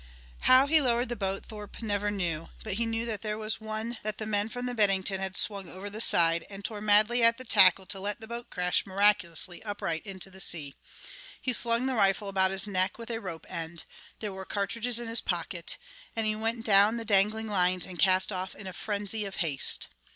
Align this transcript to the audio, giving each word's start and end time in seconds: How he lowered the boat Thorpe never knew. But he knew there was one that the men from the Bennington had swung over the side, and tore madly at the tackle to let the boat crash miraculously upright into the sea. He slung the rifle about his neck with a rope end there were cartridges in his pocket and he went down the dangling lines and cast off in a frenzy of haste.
How 0.49 0.65
he 0.65 0.81
lowered 0.81 1.09
the 1.09 1.15
boat 1.15 1.45
Thorpe 1.45 1.79
never 1.83 2.09
knew. 2.09 2.49
But 2.63 2.73
he 2.81 2.87
knew 2.87 3.05
there 3.05 3.37
was 3.37 3.61
one 3.61 3.99
that 4.01 4.17
the 4.17 4.25
men 4.25 4.49
from 4.49 4.65
the 4.65 4.73
Bennington 4.73 5.19
had 5.21 5.37
swung 5.37 5.69
over 5.69 5.91
the 5.91 6.01
side, 6.01 6.43
and 6.49 6.65
tore 6.65 6.81
madly 6.81 7.21
at 7.21 7.37
the 7.37 7.45
tackle 7.45 7.85
to 7.85 7.99
let 7.99 8.19
the 8.19 8.27
boat 8.27 8.49
crash 8.49 8.83
miraculously 8.83 9.61
upright 9.61 10.03
into 10.03 10.31
the 10.31 10.41
sea. 10.41 10.73
He 11.39 11.53
slung 11.53 11.85
the 11.85 11.93
rifle 11.93 12.29
about 12.29 12.49
his 12.49 12.67
neck 12.67 12.97
with 12.97 13.11
a 13.11 13.21
rope 13.21 13.45
end 13.47 13.83
there 14.21 14.33
were 14.33 14.43
cartridges 14.43 14.97
in 14.97 15.07
his 15.07 15.21
pocket 15.21 15.77
and 16.15 16.25
he 16.25 16.35
went 16.35 16.65
down 16.65 16.97
the 16.97 17.05
dangling 17.05 17.45
lines 17.47 17.85
and 17.85 17.99
cast 17.99 18.31
off 18.31 18.55
in 18.55 18.65
a 18.65 18.73
frenzy 18.73 19.23
of 19.25 19.35
haste. 19.35 19.87